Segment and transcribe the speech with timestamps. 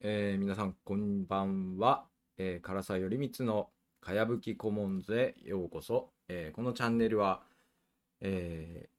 [0.00, 2.04] えー皆さんこんばんは、
[2.36, 7.42] えー、唐沢頼光のかやぶきコモンズへようこそ、えーこのチャンネルは、
[8.20, 8.96] えー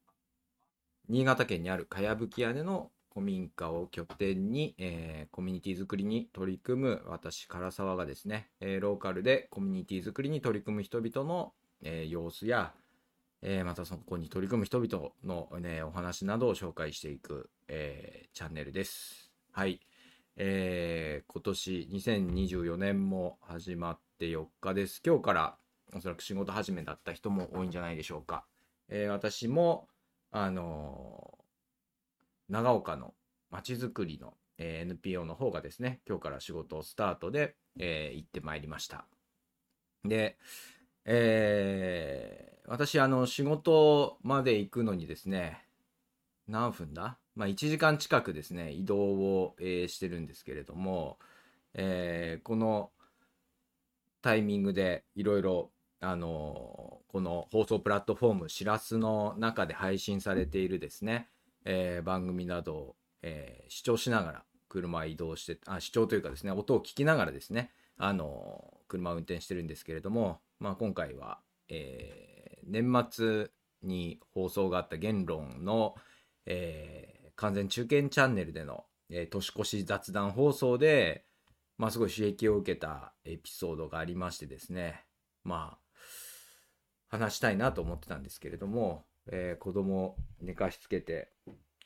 [1.10, 11.54] 新潟県にあるかやぶき屋根の古民家を拠点に、えーコミュニティ作りに取り組む私唐沢がですね、えーローカルでコミュニティ作りに取り組む人々の、
[11.84, 12.73] えー様子や、
[13.43, 19.32] えーまたそこに取り組む人々の、ね、お話などを紹介していく、えーチャンネルです。
[19.52, 19.79] はい。
[20.39, 25.02] えー今年2024年も始まって4日です。
[25.05, 25.57] 今日から
[25.95, 28.45] おそらく仕事始めだった人も多いんじゃないでしょうか。
[28.88, 29.88] えー私も、
[30.31, 31.43] あのー
[32.49, 33.13] 長岡の
[33.49, 39.05] まちづくりの、えー NPO の方がですね、今日から仕事をスタートで、え行ってまいりました。
[40.05, 40.38] で、
[41.05, 45.66] え私、あの、仕事まで行くのにですね、
[46.47, 47.17] 何分だ？
[47.35, 51.20] まあ、1時間近くですね、移動を、えーしてるんですけれども、
[51.73, 52.91] えーこの
[54.21, 61.29] タイミングでいろいろ、あのこの放送プラットフォーム、しらすの中で配信されているですね、
[61.65, 71.39] えー番組などを、えー視聴しながら車移動して、あ、視聴というかですね、音を聞きながらですね、あの車を運転してるんですけれども、まあ、今回は、
[71.69, 72.28] えー
[72.69, 73.50] 年末
[73.84, 75.95] に放送があった言論の、
[76.47, 81.25] えー完全中堅チャンネルでの、えー年越し雑談放送で、
[81.78, 85.06] まあ、すごい刺激を受けたエピソードがありましてですね、
[85.44, 85.79] まあ、
[87.09, 91.31] 話したいなと思ってたんですけれども、えー子供を寝かしつけて、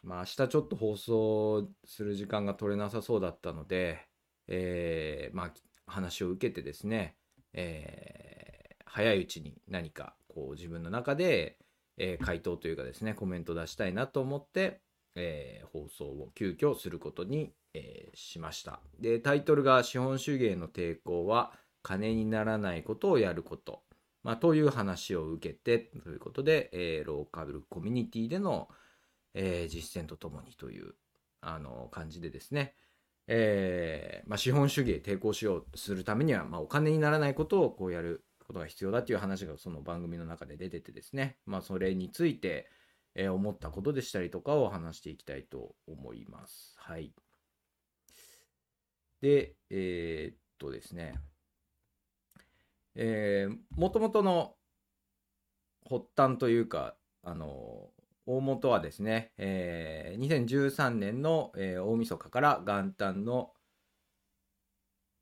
[0.04, 4.08] まあ、明日ちょっと放送する時間が取れなさそうだったので、
[4.48, 5.54] えーまあ、
[5.86, 7.18] 話を受けてですね、
[7.54, 8.62] えー
[8.94, 11.58] 早いうちに何かこう自分の中で、
[11.98, 14.82] えー回答というかですね、コメント出したいなと思って、
[15.16, 18.80] えー放送を急遽することに、えーしました。
[19.00, 21.54] で、タイトルが資本主義への抵抗は
[21.84, 23.84] 金にならないことをやること。
[24.24, 28.70] まあ、という話を受けて、ということで、えーローカルコミュニティでの、
[29.34, 30.94] えー実践とともにという、
[31.42, 32.76] あの、感じでですね、
[33.28, 42.70] えーまあ、資本主義へ抵抗しようとするためには、まあ、お金にならないことをこうやることが必要だっていう話がその番組の中で出ててですね、まあ、それについて、
[43.16, 46.76] えー思ったことでしたりとかを話していきたいと思います。
[46.78, 47.14] はい。
[49.22, 51.16] で、えーっとですね、
[52.96, 54.56] えー、もともとの
[55.90, 57.90] 発端というか、あの、
[58.26, 63.52] 大元はですね、えー2013年の、えー大晦日から元旦の、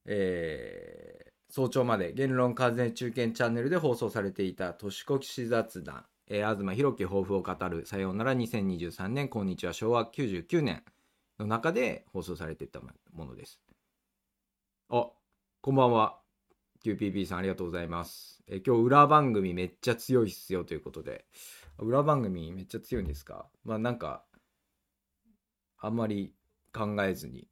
[0.05, 0.78] えー
[1.49, 10.83] 早朝まで言論完全中堅チャンネルで放送されていた年越し雑談、えー、東博樹抱負を語るさようなら2023年こんにちは昭和99年
[11.39, 12.79] の中で放送されていた
[13.13, 13.59] ものです。
[14.89, 15.09] あ、
[15.61, 16.19] こんばんは。
[16.83, 18.43] QPP さんありがとうございます。
[18.47, 21.25] えー今日裏番組めっちゃ強いっすよということで。
[21.79, 23.47] 裏番組めっちゃ強いんですか？
[23.63, 24.23] まあなんか、
[25.77, 26.33] あんまり
[26.73, 27.47] 考えずに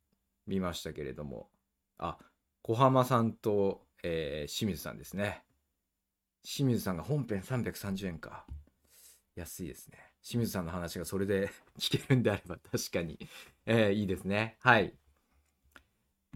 [0.46, 1.50] 見ましたけれども。
[1.98, 2.18] あ、
[2.62, 5.44] 小浜さんと、えー清水さんですね。
[6.44, 8.46] 清水さんが本編330円か。
[9.36, 9.98] 安いですね。
[10.24, 11.50] 清水さんの話がそれで
[11.80, 13.20] 聞けるんであれば確かに、
[13.66, 14.58] えーいいですね。
[14.60, 14.94] はい。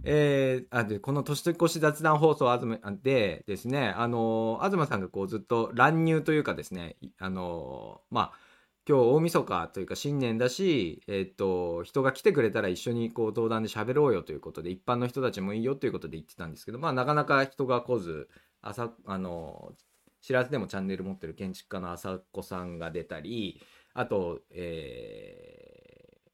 [0.04, 8.51] えーあでこの年越し雑談放送東でですね、あのー東さんがこうずっと乱入というかですね、あのーまあ
[8.88, 18.28] 今日大晦日というか新年だし、えっと人が来てくれたら一緒にこう登壇で喋ろうよということで一般の人たちもいいよということで言ってたんですけど、まあ、なかなか人が来ず
[18.62, 19.74] 朝あの
[20.22, 23.62] 知らずでもチャンネル持ってる建築家の朝子さんが出たり
[23.94, 26.32] あと、えー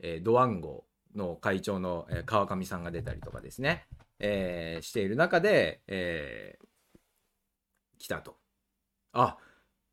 [0.00, 0.84] えードワンゴ
[1.14, 3.86] の会長の、川上さんが出たりとかですね、
[4.20, 6.68] えーしている中で、えー
[7.98, 8.36] 来たと。
[9.12, 9.38] あ、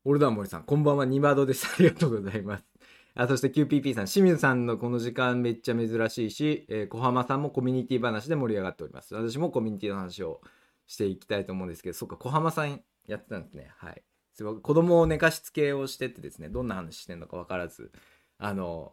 [0.08, 1.66] オルダー森さん、こんばんは、ニバードです。
[1.74, 2.64] ありがとうございます。
[3.16, 9.16] あそして QPP さん、清水さんのこの時間めっちゃ珍しいし、えー小浜さんもコミュニティ話で盛り上がっております。
[9.16, 10.40] 私もコミュニティの話を
[10.86, 13.72] していきたいと思うんですけど、そっか、小浜さんやってたんですね。
[13.78, 14.04] はい。
[14.32, 17.90] すごい子供を寝かしつけをしててですね、どんな話してんのか分からず、
[18.38, 18.92] あの、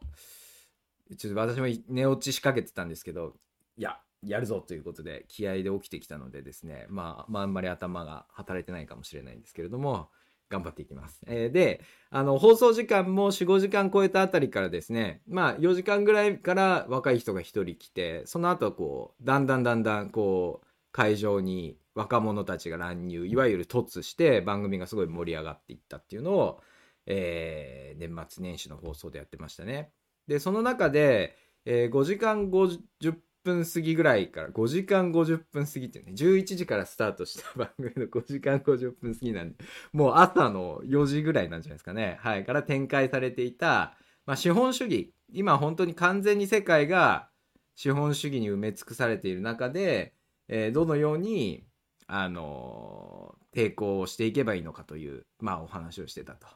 [1.15, 3.35] ちょっと私も寝落ちしかけてたんですけど、
[3.77, 10.09] いや、やるぞということで気合で起きてきたのでですね、まあ、まあ、あんまり頭が働いてないかもしれないんですけれども、
[10.53, 11.21] 頑張っていきます。
[11.27, 26.61] えーで、あの、放送時間も4、5時間超えたあたりからですね、まあ、4時間ぐらいから若い人が1人来て、その後はこう、だんだんだんだん、こう、会場に若者たちが乱入、いわゆる突して番組がすごい盛り上がっていったっていうのを、
[27.07, 29.91] えー年末年始の放送でやってましたね。
[30.27, 31.35] で、その中で、
[31.65, 39.55] えー5時間50分過ぎぐらいから5時間50分過ぎってね11時からスタートした番組の5時間50分過ぎなんで
[39.91, 43.95] もう朝の4時ぐらいなんじゃないですかねはいから展開されていた、
[44.25, 47.29] まあ、資本主義今本当に完全に世界が
[47.75, 50.13] 資本主義に埋め尽くされている中で、
[50.47, 51.65] えー、どのように
[52.07, 56.47] あのー、抵抗をしていけばいいのかという、まあ、お話をしてたと。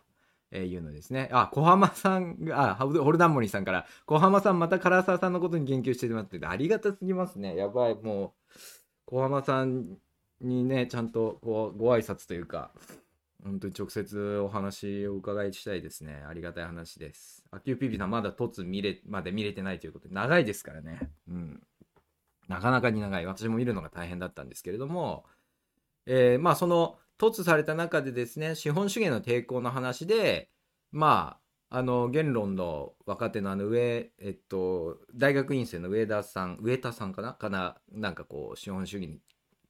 [0.51, 1.29] えー、いうのですね。
[1.31, 7.55] あ、小浜さんが、あ、ホルダンモリさんから、小浜さんまた唐沢さんのことに言及してもらってて、ありがたすぎますね。
[7.55, 8.59] やばい、もう、
[9.05, 9.97] 小浜さん
[10.41, 12.71] にね、ちゃんとこうご挨拶というか、
[13.43, 16.23] 本当に直接お話を伺いしたいですね。
[16.27, 17.43] ありがたい話です。
[17.51, 21.11] アキューピーピーさんまだ凸見れ、まで見れてないということで、長いですからね。
[21.29, 21.61] うん。
[22.47, 23.25] なかなかに長い。
[23.25, 25.25] 私も見るのが大変だったんですけれども、
[26.05, 30.49] えー、まあその、突された中でですね資本主義の抵抗の話で
[30.91, 31.37] ま
[31.69, 37.33] ああの言論の若手のあの上えっと大学院生の上田さん上田さんかな？
[37.33, 37.75] かな？
[37.91, 39.19] なんかこう資本主義に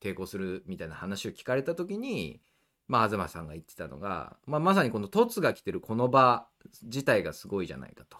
[0.00, 2.40] 抵抗するみたいな話を聞かれた時に
[2.86, 6.46] まあ東さんが言ってたのが、まあ、まさにこの凸が来てるこの場
[6.84, 8.18] 自体がすごいじゃないかと。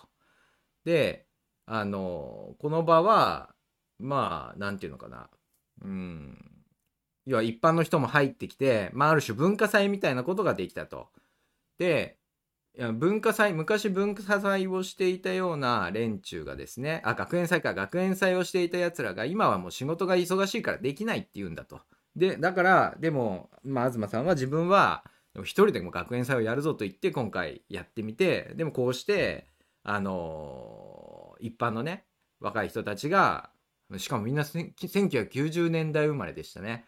[0.85, 1.27] で
[1.67, 3.51] あのこの場は
[4.01, 5.31] まあなんていうのかな？
[5.83, 6.58] うん。
[7.29, 11.09] 要は一般の人も入ってきて、まあ、ある種文化祭みたいなことができたと。
[11.79, 12.17] で、
[12.95, 21.83] 文化祭、昔文化祭をしていたような連中がですね、あ、学園祭か、学園祭をしていた奴らが今はもう仕事が忙しいからできないって言うんだと。
[22.17, 25.05] で、だから、でも、まあ、東さんは自分は、
[25.41, 29.49] 一人でも学園祭をやるぞと言って今回やってみて、でもこうして、
[29.83, 32.07] あのー、一般のね、
[32.41, 33.51] 若い人たちが、
[33.99, 36.87] しかもみんな1990年代生まれでしたね。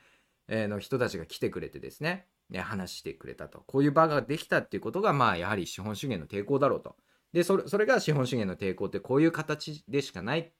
[0.51, 3.63] の人たちが来てくれてですね、ね、話してくれたと。
[3.67, 6.97] こういう場ができたっていうことが、まあ、やはり資本主義の抵抗だろうと。
[7.33, 10.53] で、それそれが資本主義の抵抗ってこういう形でしかない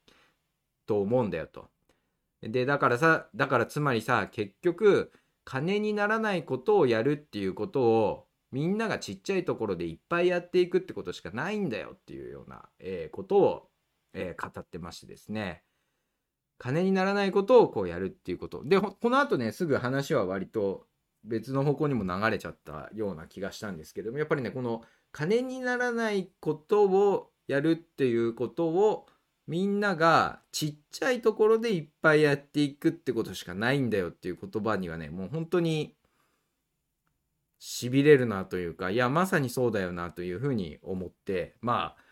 [0.85, 1.69] と思うんだよと。
[2.41, 5.11] で、だからさ、だからつまりさ、結局、
[5.43, 13.69] 金にならないことをやるっていうことを、みんながちっちゃいところでいっぱいやっていくってことしかないんだよっていうような、えー、ことを、
[14.13, 15.63] えー、語ってましてですね。
[16.61, 18.63] 金にならないことをこうやるっていうこと。
[18.63, 20.85] で、この後ね、すぐ話は割と
[21.23, 29.07] 別の方向にも流れちゃったような気がしたんですけども、やっぱりね、この金にならないことをやるっていうことを
[29.47, 35.95] みんながちっちゃいところでいっぱいやっていくってことしかないんだよっていう言葉にはね、もう本当に
[37.59, 42.03] 痺れるなというか、いや、まさにそうだよなというふうに思って、まあ、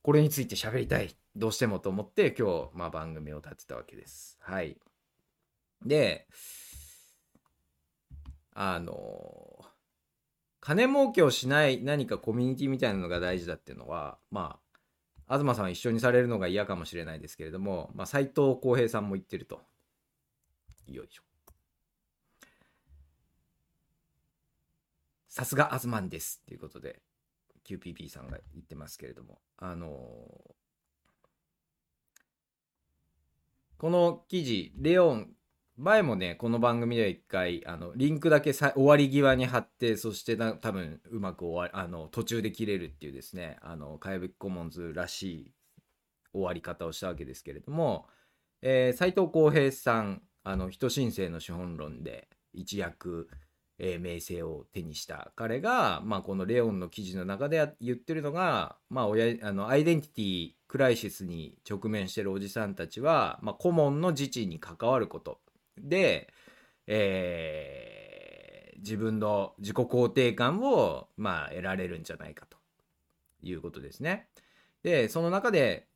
[0.00, 4.38] これについて喋りたいどうしてもと思って今日、まあ、番組を立てたわけです。
[4.40, 4.76] はい。
[5.84, 6.26] で、
[8.52, 9.64] あの、
[10.60, 14.58] 金儲けをしない何かコミュニティみたいなのが大事だっていうのは、ま
[15.28, 19.60] あ、東さん一緒にされるのが嫌かもしれないですけれども、まあ、斉藤浩平さんも言ってると。
[20.88, 21.22] よいしょ。
[25.28, 27.00] さすがアズマンですっていうことで、
[27.64, 29.86] QPP さんが言ってますけれども、あの
[33.80, 35.30] この記事、レオン、
[35.78, 45.54] 前もね、この番組では一回、あの、リンクだけさ終わり際に貼って、そしてな多分うまく終わあの、途中で切れるっていうですね、あの、かやぶきコモンズらしい
[46.34, 48.04] 終わり方をしたわけですけれども、
[48.60, 53.30] えー、斉藤浩平さん、あの、人申請の資本論で一躍、
[53.82, 65.40] えー、名声を手にした彼が、まあ、このレオンの記事の中で言ってるのが、まあ、親あのアイデンティティクライシスに直面してるおじさんたちは、まあ、顧問の自治に関わること
[65.78, 66.28] で、
[66.86, 72.58] えー、自分の自己肯定感を、まあ、得られるんじゃないかと
[73.42, 74.26] いうことですね。
[74.82, 75.86] でその中で、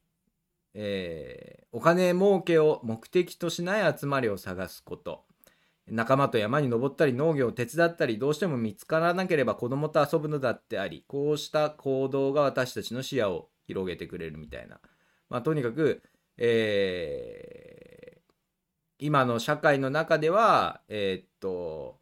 [0.73, 5.25] えー、お金儲けを目的としない集まりを探すこと
[5.89, 14.81] 仲間と山に登ったり農業を手伝ったりどうしても見つからなければ子供と遊ぶのだってありこうした行動が私たちの視野を広げてくれるみたいな、
[15.29, 16.03] まあ、とにかく、
[16.39, 18.21] えー、
[18.99, 21.99] 今の社会の中ではえー、っと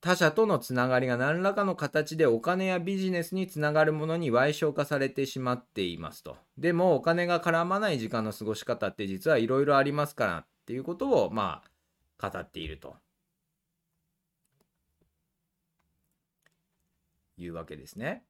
[0.00, 6.36] 他者とのつながりが何らかの形でお金やビジネスにつながるものに矮小化されてしまっていますと。
[6.58, 11.71] でもお金が絡まない時間の過ごし方って実はいろいろありますからっていうことをまあ
[12.30, 12.96] 語っていると
[17.36, 18.24] いうわけですね。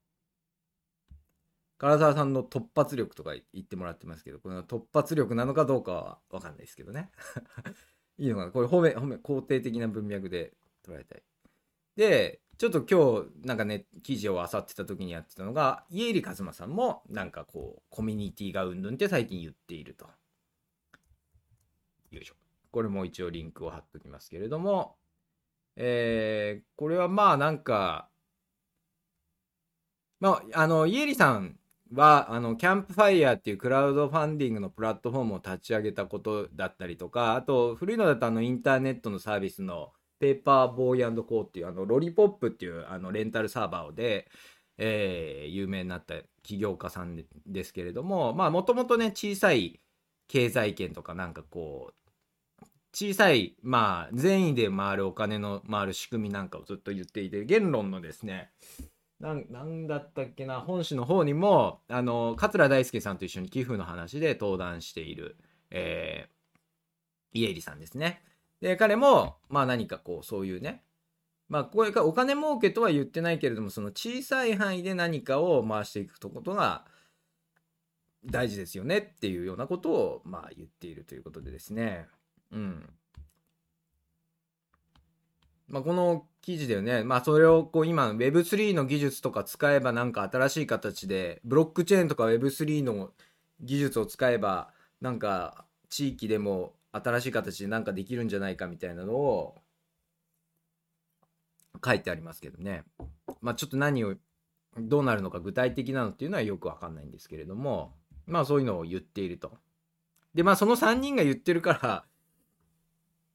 [1.79, 7.11] 唐沢さんの突発力とか言ってもらってますけど、この突発力なのかどうかはわかんないですけどね。
[8.19, 8.53] いいのかな？
[8.53, 11.23] これ褒め、褒め、肯定的な文脈で捉えたい。
[11.97, 20.09] で、ちょっと今日なんかね、記事を漁ってた時にやってたのが、家入一馬さんもなんかこう、コミュニティがうんぬんって最近言っていると。
[22.13, 22.42] よいしょ
[22.73, 24.97] これも一応リンクを貼っておきますけれども、
[25.76, 28.09] えー、これはまあなんか、
[30.21, 31.59] まあ、あの、イエリさん
[31.93, 44.29] は、あの、キャンプファイヤーっていうクラウドファンディングのプラットフォームを立ち上げたことだったりとか、あと、古いのだとあの、インターネットのサービスのペーパーボーイコーっていう、あの、ロリポップっていうあのレンタルサーバーで、
[44.79, 49.81] えー、有名になった起業家さんですけれども、まあ、もともとね、小さい
[50.29, 52.01] 経済圏とかなんかこう、
[52.95, 58.51] 小さい、まあ、善意で回るお金の回る仕組みなんかをずっと言っていて、言論のですね、
[59.21, 65.37] なんだったっけな、本誌の方にも、あの、桂大輔さんと一緒に寄付の話で登壇している、
[65.71, 68.23] えー、家入さんですね。
[68.61, 70.83] で、彼も、まあ何かこう、そういうね、
[71.49, 76.85] まあ、これかお金儲けとは言ってないけれども、その小さい範囲で何かを回していくことが
[78.25, 82.09] 大事ですよねっていうようなことを、まあ、言っているということでですね。
[82.52, 82.88] うん。
[85.68, 93.11] まあ、この記事でね、まあ、それをこう今 Web3 の技術とか使えばなんか新しい形で、ブロックチェーンとか Web3 の
[93.61, 99.56] 技術を使えば、なんか地域でも新しい形でなんかできるんじゃないかみたいなのを
[101.85, 102.85] 書いてありますけどね。
[103.40, 104.14] まあちょっと何を、
[104.78, 107.94] どうなるのか具体的なのっていうのはよくわかんないんですけれども、
[108.26, 109.56] まあそういうのを言っていると。
[110.35, 112.04] で、まあその3人が言ってるから、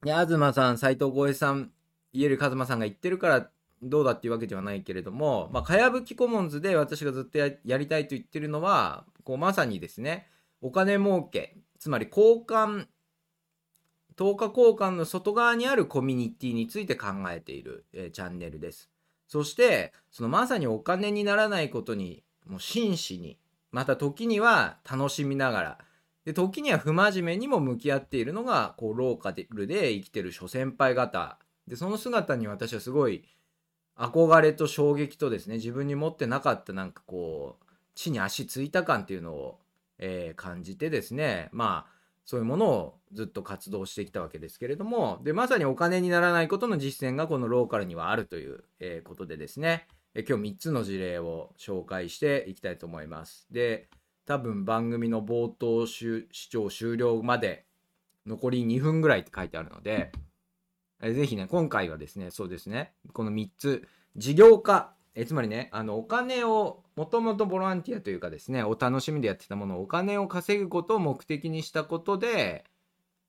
[0.05, 1.71] いや、東さん、斎藤浩平さん、
[2.13, 3.49] 家入一馬さんが言ってるから
[3.81, 10.27] どうだっていうわけではないけれども、まあ、かやぶきコモンズで私がずっとやりたいと言ってるのは、こうまさにですね、
[10.61, 12.87] お金儲け、つまり交換
[14.17, 18.89] 10日交換の外側にあるコミュニティについて考えている、えー、チャンネルです。
[19.27, 23.37] そして、そのまさにお金にならないことに、もう真摯に、
[23.71, 25.77] また時には楽しみながら、
[26.27, 31.39] で時には不真面目にも向き合っているのが、こう、ローカルで生きてる諸先輩方。
[31.69, 33.23] で、その姿に私はすごい
[33.95, 37.65] 憧れと衝撃とですね、自分に持ってなかったなんかこう、
[37.95, 39.59] 地に足ついた感っていうのを、
[39.99, 41.91] えー、感じてですね、まあ、
[42.25, 53.47] そういうものをずっと活動してきたわけですけれども、で、まさにお金にならないことの実践がこのローカルにはあるという、え、ことでですね、え今日3つの事例を紹介していきたいと思います。
[53.49, 53.87] で、
[54.27, 57.65] 多分番組の冒頭視聴終了まで
[58.27, 60.11] 残り2分ぐらいって書いてあるので、
[61.01, 72.65] えぜひね、今回はですね、そうですね、この3つ、事業化、えつまりね、あの、お金を、もともとボランティアというかですね、お楽しみでやってたものをお金を稼ぐことを目的にしたことで、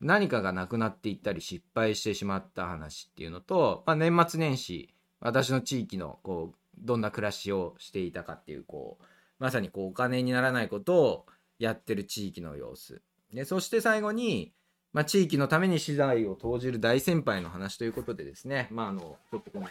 [0.00, 9.04] 何かがなくなっていったり失敗してしまった話っていうのと、まあ、年末年始、私の地域の、こう、どんな暮らしをしていたかっていう、こう、
[9.38, 11.26] まさにこう、お金にならないことを
[11.58, 13.02] やってる地域の様子。
[13.32, 14.52] で、そして最後に、
[14.92, 19.68] まあ、地域のために資材を投じる大先輩の話ということでですね、まあ、あの、ちょっとこの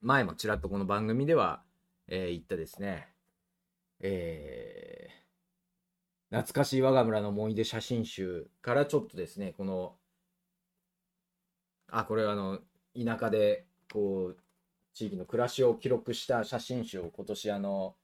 [0.00, 1.62] 前もちらっとこの番組では、
[2.08, 3.08] えー、言ったですね、
[4.00, 9.94] えー、懐かしい我が村の思い出写真集からちょっとですね、この、
[11.88, 12.58] あ、これはあの、
[12.96, 14.36] 田舎で、こう、
[14.92, 17.94] 地域の暮らしを記録した写真集を今年あの、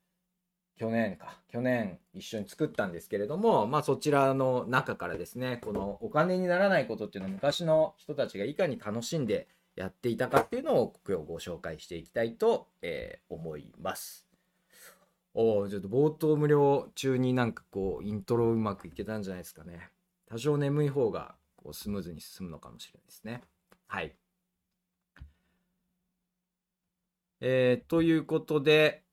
[0.79, 14.27] 去年か、去年一緒に作ったんですけれども、まあそちらの中からですね、このお金にならないことっていうのは昔の人たちがいかに楽しんでやっていたかっていうのを今日ご紹介していきたいと、えー、思います。
[15.35, 19.91] おおちょっと冒頭無料中になんかこうイントロうまくいけたんじゃないですかね。
[20.27, 23.43] 多少眠い方がこうスムーズに進むのかもしれないですね。
[23.89, 24.15] はい。
[27.41, 29.05] えー、ということで、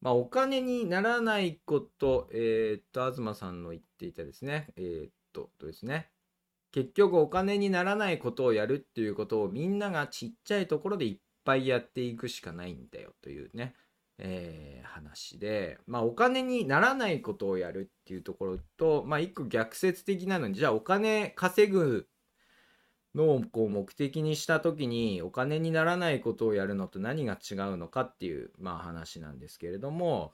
[0.00, 6.10] まあ、お金にならないこと、えー、っと、東さんの言っていたですね、えー、っと、とですね、
[6.72, 13.74] 結局お金にならないことをやるっていうことをみんながちっちゃいところでいっぱいやっていくしかないんだよというね、
[14.18, 22.06] えー、話で、まあお金にならないことをやるっていうところと、まあ一個逆説的なのに、じゃあお金稼ぐ
[23.14, 30.32] のをこう目的にした時にお金にならないことをやるのと何が違うのかっていう、まあ話なんですけれども、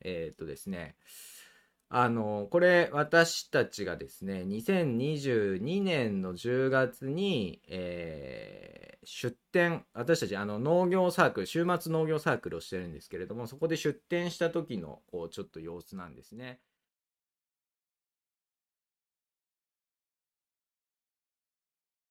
[0.00, 0.96] え、っとですね、
[1.94, 16.60] あの、これ私たちがですね、2022年の10月に、えー、出店、私たちあの農業サークル、週末農業サークルをしてるんですけれども、そこで出店した時の、こう、ちょっと様子なんですね。